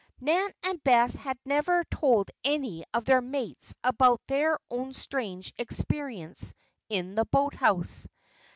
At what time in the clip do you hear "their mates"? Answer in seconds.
3.05-3.75